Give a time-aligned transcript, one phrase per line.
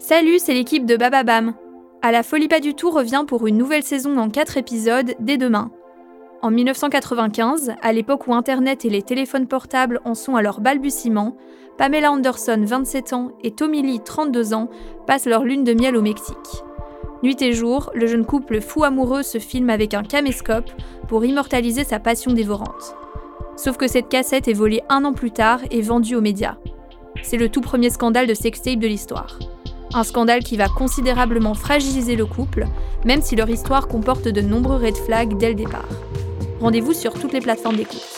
[0.00, 1.54] Salut, c'est l'équipe de Bababam.
[2.02, 5.36] À la folie pas du tout revient pour une nouvelle saison en 4 épisodes dès
[5.36, 5.72] demain.
[6.40, 11.36] En 1995, à l'époque où Internet et les téléphones portables en sont à leur balbutiement,
[11.78, 14.70] Pamela Anderson, 27 ans, et Tommy Lee, 32 ans,
[15.08, 16.62] passent leur lune de miel au Mexique.
[17.24, 20.70] Nuit et jour, le jeune couple fou amoureux se filme avec un caméscope
[21.08, 22.94] pour immortaliser sa passion dévorante.
[23.56, 26.56] Sauf que cette cassette est volée un an plus tard et vendue aux médias.
[27.24, 29.38] C'est le tout premier scandale de sextape de l'histoire.
[29.94, 32.66] Un scandale qui va considérablement fragiliser le couple,
[33.04, 35.88] même si leur histoire comporte de nombreux red flags dès le départ.
[36.60, 38.17] Rendez-vous sur toutes les plateformes d'écoute.